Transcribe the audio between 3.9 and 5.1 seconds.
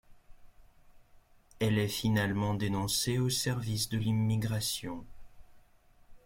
l'immigration.